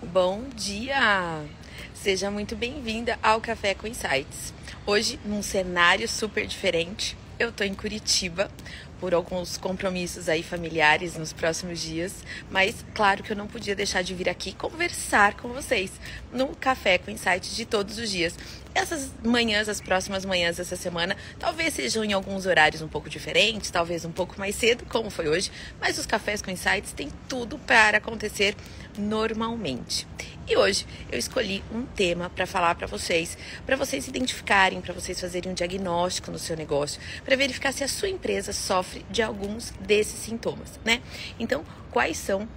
[0.00, 1.44] Bom dia!
[1.92, 4.54] Seja muito bem-vinda ao Café com Insights.
[4.86, 8.48] Hoje, num cenário super diferente, eu tô em Curitiba
[9.00, 12.14] por alguns compromissos aí familiares nos próximos dias,
[12.50, 15.92] mas claro que eu não podia deixar de vir aqui conversar com vocês
[16.32, 18.34] no Café com Insights de todos os dias.
[18.74, 23.70] Essas manhãs, as próximas manhãs dessa semana, talvez sejam em alguns horários um pouco diferentes,
[23.70, 27.58] talvez um pouco mais cedo, como foi hoje, mas os cafés com insights têm tudo
[27.58, 28.54] para acontecer
[28.96, 30.06] normalmente.
[30.48, 35.20] E hoje eu escolhi um tema para falar para vocês, para vocês identificarem, para vocês
[35.20, 39.70] fazerem um diagnóstico no seu negócio, para verificar se a sua empresa sofre de alguns
[39.80, 41.02] desses sintomas, né?
[41.38, 42.48] Então, quais são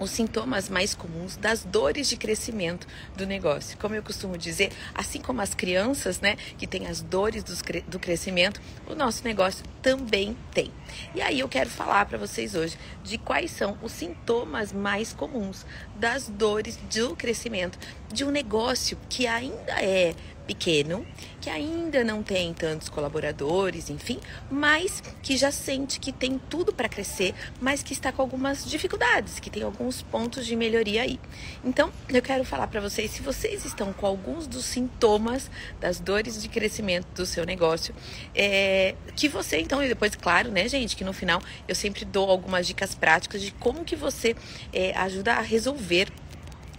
[0.00, 3.76] os sintomas mais comuns das dores de crescimento do negócio.
[3.78, 7.44] Como eu costumo dizer, assim como as crianças, né, que têm as dores
[7.86, 10.72] do crescimento, o nosso negócio também tem.
[11.14, 15.66] E aí eu quero falar para vocês hoje de quais são os sintomas mais comuns
[15.96, 17.78] das dores do crescimento
[18.10, 20.14] de um negócio que ainda é
[20.50, 21.06] pequeno,
[21.40, 24.18] que ainda não tem tantos colaboradores, enfim,
[24.50, 29.38] mas que já sente que tem tudo para crescer, mas que está com algumas dificuldades,
[29.38, 31.20] que tem alguns pontos de melhoria aí.
[31.64, 35.48] Então, eu quero falar para vocês se vocês estão com alguns dos sintomas
[35.80, 37.94] das dores de crescimento do seu negócio,
[38.34, 42.28] é, que você então, e depois, claro, né, gente, que no final eu sempre dou
[42.28, 44.34] algumas dicas práticas de como que você
[44.72, 46.08] é, ajuda a resolver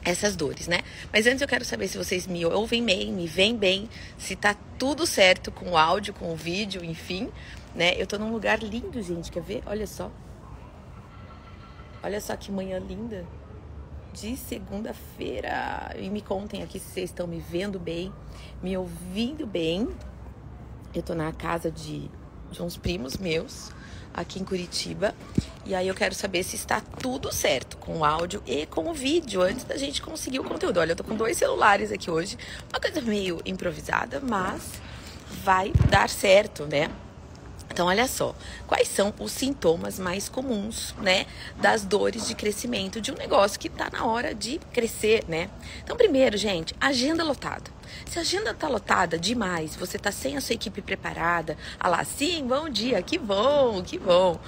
[0.04, 0.82] essas dores, né?
[1.12, 4.56] Mas antes eu quero saber se vocês me ouvem bem, me veem bem, se tá
[4.78, 7.30] tudo certo com o áudio, com o vídeo, enfim,
[7.76, 7.94] né?
[7.98, 9.64] Eu tô num lugar lindo, gente, quer ver?
[9.66, 10.12] Olha só.
[12.04, 13.26] Olha só que manhã linda
[14.14, 15.96] de segunda-feira.
[15.98, 18.12] E me contem aqui se vocês estão me vendo bem,
[18.62, 19.88] me ouvindo bem.
[20.94, 22.10] Eu tô na casa de,
[22.50, 23.72] de uns primos meus
[24.14, 25.14] aqui em Curitiba.
[25.66, 28.94] E aí eu quero saber se está tudo certo com o áudio e com o
[28.94, 30.80] vídeo antes da gente conseguir o conteúdo.
[30.80, 32.38] Olha, eu tô com dois celulares aqui hoje,
[32.72, 34.62] uma coisa meio improvisada, mas
[35.44, 36.90] vai dar certo, né?
[37.72, 38.36] Então, olha só,
[38.68, 41.26] quais são os sintomas mais comuns, né,
[41.56, 45.50] das dores de crescimento de um negócio que está na hora de crescer, né?
[45.82, 47.72] Então, primeiro, gente, agenda lotada.
[48.06, 52.04] Se a agenda tá lotada demais, você tá sem a sua equipe preparada, ah lá,
[52.04, 54.40] sim, bom dia, que bom, que bom.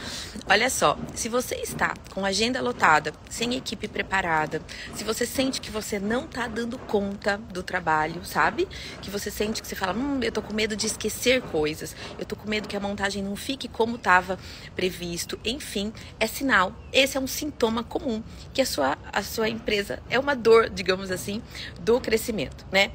[0.48, 4.62] Olha só, se você está com a agenda lotada, sem equipe preparada,
[4.96, 8.68] se você sente que você não tá dando conta do trabalho, sabe?
[9.02, 12.26] Que você sente que você fala, hum, eu tô com medo de esquecer coisas, eu
[12.26, 14.38] tô com medo que a montagem não fique como estava
[14.76, 16.76] previsto, enfim, é sinal.
[16.92, 18.22] Esse é um sintoma comum
[18.54, 21.42] que a sua, a sua empresa é uma dor, digamos assim,
[21.80, 22.92] do crescimento, né?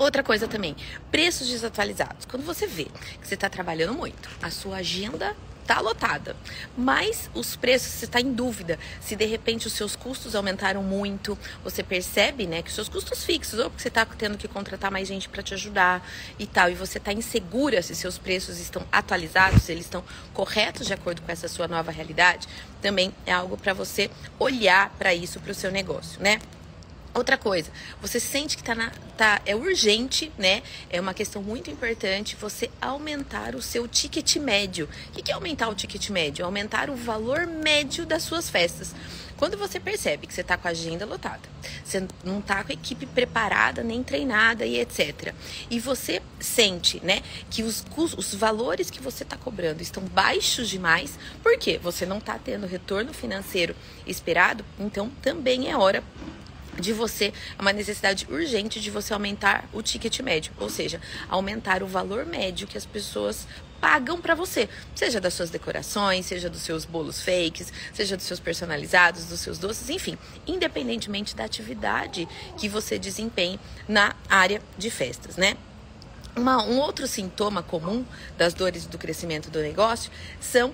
[0.00, 0.74] Outra coisa também,
[1.10, 2.24] preços desatualizados.
[2.24, 2.86] Quando você vê
[3.20, 6.34] que você está trabalhando muito, a sua agenda está lotada,
[6.74, 11.36] mas os preços você está em dúvida se de repente os seus custos aumentaram muito,
[11.62, 14.90] você percebe, né, que os seus custos fixos ou porque você está tendo que contratar
[14.90, 16.02] mais gente para te ajudar
[16.38, 20.02] e tal, e você está insegura se seus preços estão atualizados, se eles estão
[20.32, 22.48] corretos de acordo com essa sua nova realidade,
[22.80, 26.40] também é algo para você olhar para isso para o seu negócio, né?
[27.12, 30.62] Outra coisa, você sente que tá, na, tá é urgente, né?
[30.88, 34.88] É uma questão muito importante você aumentar o seu ticket médio.
[35.08, 36.44] O que é aumentar o ticket médio?
[36.44, 38.94] Aumentar o valor médio das suas festas.
[39.40, 41.40] Quando você percebe que você está com a agenda lotada,
[41.82, 45.32] você não está com a equipe preparada, nem treinada e etc.
[45.70, 51.18] E você sente, né, que os, os valores que você está cobrando estão baixos demais,
[51.42, 53.74] porque você não está tendo retorno financeiro
[54.06, 56.04] esperado, então também é hora
[56.80, 61.82] de você, é uma necessidade urgente de você aumentar o ticket médio, ou seja, aumentar
[61.82, 63.46] o valor médio que as pessoas
[63.80, 68.38] pagam para você, seja das suas decorações, seja dos seus bolos fakes, seja dos seus
[68.38, 73.58] personalizados, dos seus doces, enfim, independentemente da atividade que você desempenhe
[73.88, 75.56] na área de festas, né?
[76.36, 78.04] Uma, um outro sintoma comum
[78.38, 80.10] das dores do crescimento do negócio
[80.40, 80.72] são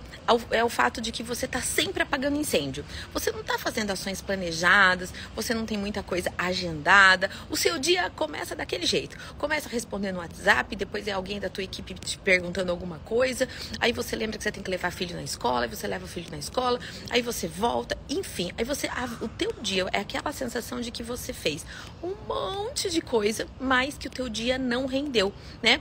[0.51, 2.85] é o fato de que você está sempre apagando incêndio.
[3.13, 7.31] Você não está fazendo ações planejadas, você não tem muita coisa agendada.
[7.49, 9.17] O seu dia começa daquele jeito.
[9.39, 13.49] Começa respondendo no WhatsApp, depois é alguém da tua equipe te perguntando alguma coisa.
[13.79, 16.09] Aí você lembra que você tem que levar filho na escola, aí você leva o
[16.09, 16.79] filho na escola,
[17.09, 18.51] aí você volta, enfim.
[18.59, 18.89] Aí você
[19.21, 21.65] o teu dia é aquela sensação de que você fez
[22.03, 25.33] um monte de coisa, mas que o teu dia não rendeu
[25.63, 25.81] né?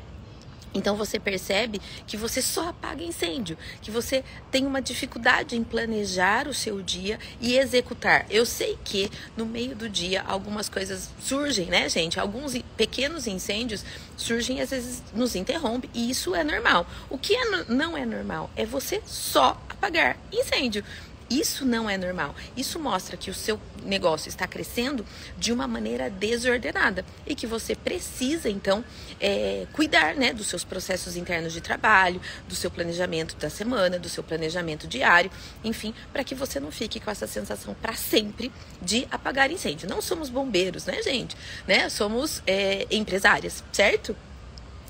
[0.75, 6.49] Então você percebe que você só apaga incêndio, que você tem uma dificuldade em planejar
[6.49, 8.25] o seu dia e executar.
[8.29, 12.19] Eu sei que no meio do dia algumas coisas surgem, né, gente?
[12.19, 13.85] Alguns pequenos incêndios
[14.17, 16.85] surgem às vezes nos interrompe e isso é normal.
[17.09, 20.83] O que é, não é normal é você só apagar incêndio.
[21.29, 22.35] Isso não é normal.
[22.55, 25.05] Isso mostra que o seu negócio está crescendo
[25.37, 28.83] de uma maneira desordenada e que você precisa, então,
[29.19, 34.09] é, cuidar né, dos seus processos internos de trabalho, do seu planejamento da semana, do
[34.09, 35.31] seu planejamento diário,
[35.63, 38.51] enfim, para que você não fique com essa sensação para sempre
[38.81, 39.89] de apagar incêndio.
[39.89, 41.35] Não somos bombeiros, né, gente?
[41.67, 41.89] Né?
[41.89, 44.15] Somos é, empresárias, certo?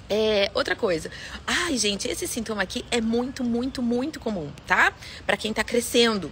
[0.10, 1.10] É, outra coisa.
[1.48, 4.94] Ai, gente, esse sintoma aqui é muito, muito, muito comum, tá?
[5.26, 6.32] Para quem tá crescendo.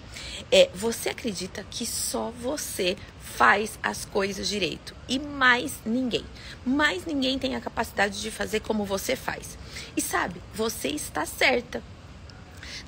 [0.52, 6.24] É, você acredita que só você faz as coisas direito e mais ninguém.
[6.64, 9.58] Mais ninguém tem a capacidade de fazer como você faz.
[9.98, 11.82] E sabe, você está certa.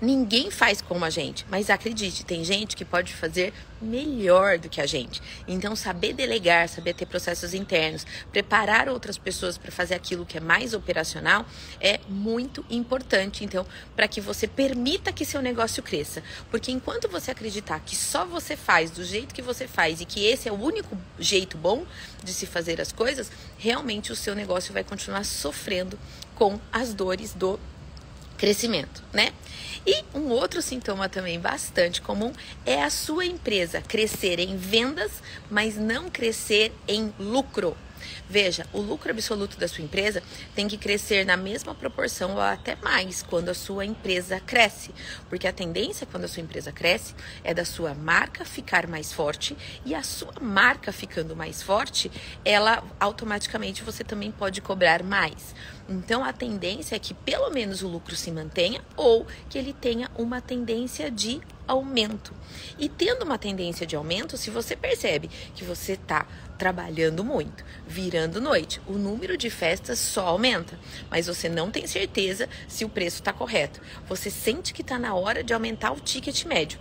[0.01, 4.81] Ninguém faz como a gente, mas acredite, tem gente que pode fazer melhor do que
[4.81, 5.21] a gente.
[5.47, 10.41] Então, saber delegar, saber ter processos internos, preparar outras pessoas para fazer aquilo que é
[10.41, 11.45] mais operacional
[11.79, 13.65] é muito importante, então,
[13.95, 16.23] para que você permita que seu negócio cresça.
[16.49, 20.25] Porque enquanto você acreditar que só você faz do jeito que você faz e que
[20.25, 21.85] esse é o único jeito bom
[22.23, 25.97] de se fazer as coisas, realmente o seu negócio vai continuar sofrendo
[26.33, 27.59] com as dores do
[28.37, 29.31] crescimento, né?
[29.85, 32.33] E um outro sintoma também bastante comum
[32.65, 35.11] é a sua empresa crescer em vendas,
[35.49, 37.77] mas não crescer em lucro.
[38.29, 40.21] Veja, o lucro absoluto da sua empresa
[40.55, 44.91] tem que crescer na mesma proporção ou até mais quando a sua empresa cresce,
[45.29, 47.13] porque a tendência quando a sua empresa cresce
[47.43, 49.55] é da sua marca ficar mais forte
[49.85, 52.11] e a sua marca ficando mais forte,
[52.43, 55.55] ela automaticamente você também pode cobrar mais.
[55.87, 60.09] Então a tendência é que pelo menos o lucro se mantenha ou que ele tenha
[60.17, 62.33] uma tendência de aumento.
[62.77, 66.25] E tendo uma tendência de aumento, se você percebe que você está
[66.57, 70.79] trabalhando muito, virando noite, o número de festas só aumenta,
[71.09, 73.81] mas você não tem certeza se o preço está correto.
[74.07, 76.79] Você sente que está na hora de aumentar o ticket médio.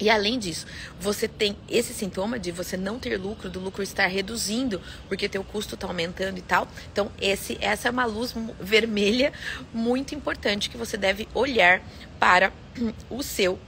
[0.00, 0.66] E além disso,
[0.98, 5.44] você tem esse sintoma de você não ter lucro, do lucro estar reduzindo, porque teu
[5.44, 6.66] custo está aumentando e tal.
[6.90, 9.30] Então, esse, essa é uma luz vermelha
[9.74, 11.82] muito importante que você deve olhar
[12.18, 12.50] para
[13.10, 13.58] o seu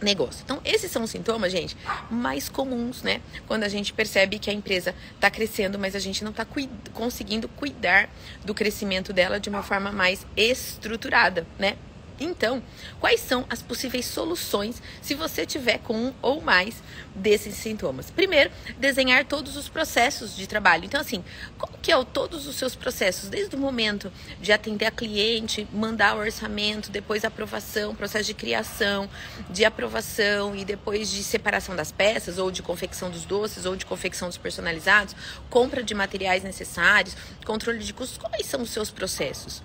[0.00, 0.42] negócio.
[0.44, 1.76] Então, esses são os sintomas, gente,
[2.10, 3.20] mais comuns, né?
[3.46, 6.70] Quando a gente percebe que a empresa está crescendo, mas a gente não está cuid
[6.92, 8.08] conseguindo cuidar
[8.44, 11.76] do crescimento dela de uma forma mais estruturada, né?
[12.18, 12.62] Então,
[12.98, 16.82] quais são as possíveis soluções se você tiver com um ou mais
[17.14, 18.10] desses sintomas?
[18.10, 20.84] Primeiro, desenhar todos os processos de trabalho.
[20.84, 21.22] Então, assim,
[21.58, 24.10] como que é o, todos os seus processos, desde o momento
[24.40, 29.08] de atender a cliente, mandar o orçamento, depois aprovação, processo de criação,
[29.50, 33.84] de aprovação e depois de separação das peças, ou de confecção dos doces, ou de
[33.84, 35.14] confecção dos personalizados,
[35.50, 38.18] compra de materiais necessários, controle de custos.
[38.18, 39.62] Quais são os seus processos?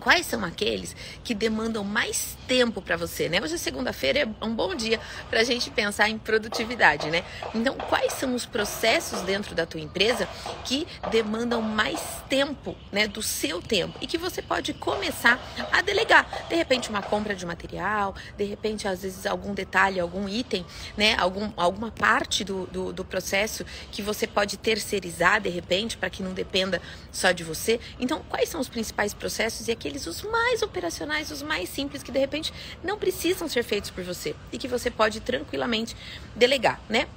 [0.00, 3.40] Quais são aqueles que demandam mais tempo para você, né?
[3.42, 7.24] Hoje é segunda-feira, é um bom dia para a gente pensar em produtividade, né?
[7.54, 10.28] Então, quais são os processos dentro da tua empresa
[10.64, 15.40] que demandam mais tempo, né, do seu tempo e que você pode começar
[15.72, 16.46] a delegar?
[16.48, 20.64] De repente, uma compra de material, de repente, às vezes, algum detalhe, algum item,
[20.96, 26.08] né, algum, alguma parte do, do, do processo que você pode terceirizar, de repente, para
[26.08, 26.80] que não dependa
[27.10, 27.80] só de você.
[27.98, 32.02] Então, quais são os principais processos e aqui aqueles os mais operacionais, os mais simples
[32.02, 32.52] que de repente
[32.84, 35.96] não precisam ser feitos por você e que você pode tranquilamente
[36.36, 37.08] delegar, né?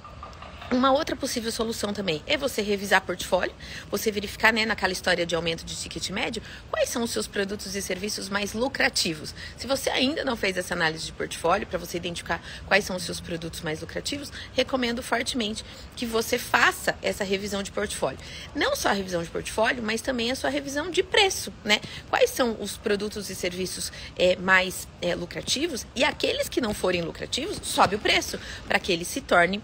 [0.71, 3.53] Uma outra possível solução também é você revisar portfólio,
[3.89, 7.75] você verificar, né, naquela história de aumento de ticket médio, quais são os seus produtos
[7.75, 9.35] e serviços mais lucrativos.
[9.57, 13.03] Se você ainda não fez essa análise de portfólio para você identificar quais são os
[13.03, 18.19] seus produtos mais lucrativos, recomendo fortemente que você faça essa revisão de portfólio.
[18.55, 21.81] Não só a revisão de portfólio, mas também a sua revisão de preço, né?
[22.09, 27.01] Quais são os produtos e serviços é, mais é, lucrativos e aqueles que não forem
[27.01, 29.61] lucrativos, sobe o preço para que eles se tornem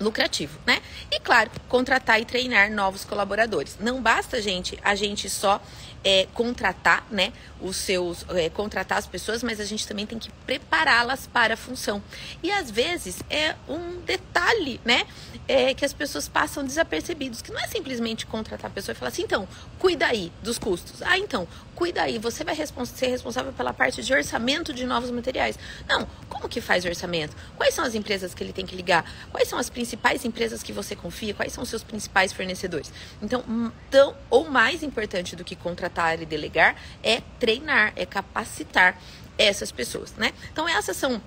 [0.00, 0.80] lucrativo, né?
[1.10, 3.76] E claro, contratar e treinar novos colaboradores.
[3.80, 5.60] Não basta, gente, a gente só
[6.06, 10.30] é, contratar, né, os seus, é, contratar as pessoas, mas a gente também tem que
[10.46, 12.00] prepará-las para a função.
[12.44, 15.04] E às vezes é um detalhe, né,
[15.48, 19.08] é, que as pessoas passam desapercebidos, que não é simplesmente contratar a pessoa e falar
[19.08, 19.48] assim, então,
[19.80, 21.02] cuida aí dos custos.
[21.02, 25.10] Ah, então, cuida aí, você vai respons ser responsável pela parte de orçamento de novos
[25.10, 25.58] materiais.
[25.88, 26.06] Não,
[26.46, 27.36] como que faz o orçamento?
[27.56, 29.04] Quais são as empresas que ele tem que ligar?
[29.32, 31.34] Quais são as principais empresas que você confia?
[31.34, 32.92] Quais são os seus principais fornecedores?
[33.20, 38.96] Então, tão ou mais importante do que contratar e delegar é treinar, é capacitar
[39.36, 40.32] essas pessoas, né?
[40.52, 41.20] Então, essas são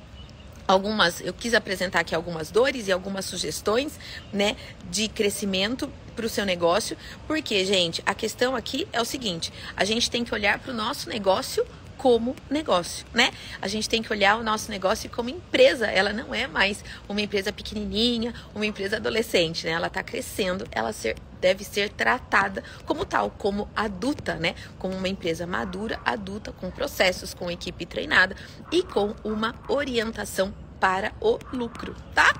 [0.65, 3.99] algumas, eu quis apresentar aqui algumas dores e algumas sugestões,
[4.31, 4.55] né,
[4.89, 6.95] de crescimento para o seu negócio,
[7.27, 10.75] porque, gente, a questão aqui é o seguinte: a gente tem que olhar para o
[10.75, 11.65] nosso negócio
[11.99, 13.29] como negócio, né?
[13.61, 15.85] A gente tem que olhar o nosso negócio como empresa.
[15.85, 19.73] Ela não é mais uma empresa pequenininha, uma empresa adolescente, né?
[19.73, 24.55] Ela está crescendo, ela ser, deve ser tratada como tal, como adulta, né?
[24.79, 28.33] Como uma empresa madura, adulta, com processos, com equipe treinada
[28.71, 32.38] e com uma orientação para o lucro, tá?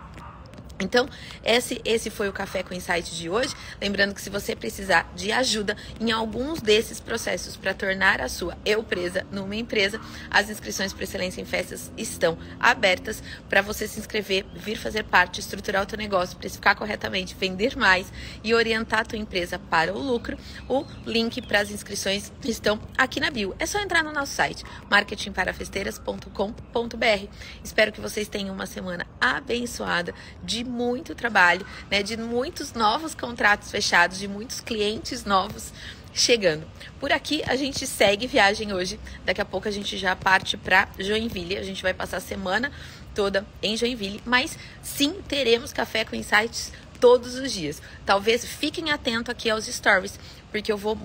[0.80, 1.10] Então,
[1.44, 3.54] esse, esse foi o Café com Insight de hoje.
[3.82, 8.58] Lembrando que se você precisar de ajuda em alguns desses processos para tornar a sua
[8.66, 10.00] eu presa numa empresa,
[10.32, 15.42] as inscrições para Excelência em Festas estão abertas para você se inscrever, vir fazer parte,
[15.42, 18.10] estruturar o teu negócio, precificar corretamente, vender mais
[18.44, 20.38] e orientar a tua empresa para o lucro.
[20.68, 23.54] O link para as inscrições estão aqui na bio.
[23.60, 27.28] É só entrar no nosso site, marketingparafesteiras.com.br.
[27.64, 33.72] Espero que vocês tenham uma semana abençoada de muito trabalho, né, de muitos novos contratos
[33.72, 35.74] fechados, de muitos clientes novos
[36.14, 36.66] chegando.
[37.00, 39.00] Por aqui a gente segue viagem hoje.
[39.26, 41.58] Daqui a pouco a gente já parte para Joinville.
[41.58, 42.72] A gente vai passar a semana
[43.16, 47.82] toda em Joinville, mas sim teremos café com insights todos os dias.
[48.06, 50.20] Talvez fiquem atentos aqui aos stories,
[50.52, 50.98] porque eu vou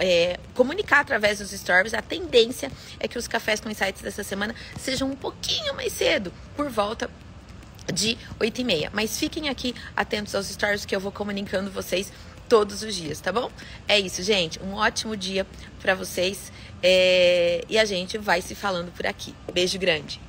[0.00, 1.94] é, comunicar através dos stories.
[1.94, 6.32] A tendência é que os cafés com insights dessa semana sejam um pouquinho mais cedo,
[6.56, 7.08] por volta
[7.92, 8.90] de 8 e meia.
[8.92, 12.12] Mas fiquem aqui atentos aos stories que eu vou comunicando vocês
[12.48, 13.50] todos os dias, tá bom?
[13.86, 14.60] É isso, gente.
[14.62, 15.46] Um ótimo dia
[15.80, 16.50] para vocês
[16.82, 17.62] é...
[17.68, 19.34] e a gente vai se falando por aqui.
[19.52, 20.20] Beijo grande.